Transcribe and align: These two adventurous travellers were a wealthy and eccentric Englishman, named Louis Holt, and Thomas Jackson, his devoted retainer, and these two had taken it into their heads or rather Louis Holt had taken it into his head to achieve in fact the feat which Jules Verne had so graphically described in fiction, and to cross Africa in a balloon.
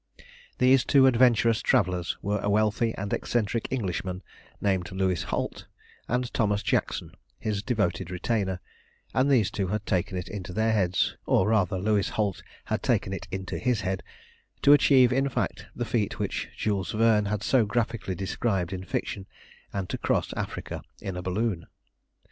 These 0.57 0.83
two 0.83 1.05
adventurous 1.05 1.61
travellers 1.61 2.17
were 2.23 2.39
a 2.39 2.49
wealthy 2.49 2.91
and 2.97 3.13
eccentric 3.13 3.67
Englishman, 3.69 4.23
named 4.59 4.91
Louis 4.91 5.21
Holt, 5.21 5.67
and 6.07 6.33
Thomas 6.33 6.63
Jackson, 6.63 7.11
his 7.37 7.61
devoted 7.61 8.09
retainer, 8.09 8.61
and 9.13 9.29
these 9.29 9.51
two 9.51 9.67
had 9.67 9.85
taken 9.85 10.17
it 10.17 10.27
into 10.27 10.53
their 10.53 10.71
heads 10.71 11.17
or 11.27 11.47
rather 11.47 11.77
Louis 11.77 12.09
Holt 12.09 12.41
had 12.65 12.81
taken 12.81 13.13
it 13.13 13.27
into 13.29 13.59
his 13.59 13.81
head 13.81 14.01
to 14.63 14.73
achieve 14.73 15.13
in 15.13 15.29
fact 15.29 15.67
the 15.75 15.85
feat 15.85 16.17
which 16.17 16.49
Jules 16.57 16.93
Verne 16.93 17.25
had 17.25 17.43
so 17.43 17.67
graphically 17.67 18.15
described 18.15 18.73
in 18.73 18.83
fiction, 18.83 19.27
and 19.71 19.87
to 19.89 19.99
cross 19.99 20.33
Africa 20.35 20.81
in 20.99 21.15
a 21.15 21.21
balloon. 21.21 21.67